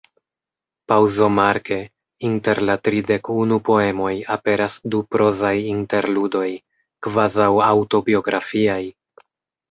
Paŭzomarke, 0.91 1.75
inter 2.29 2.61
la 2.69 2.75
tridek 2.87 3.29
unu 3.33 3.59
poemoj 3.67 4.13
aperas 4.35 4.77
du 4.95 5.01
prozaj 5.15 5.51
interludoj, 5.73 6.47
kvazaŭ 7.09 7.51
aŭtobiografiaj. 7.67 8.79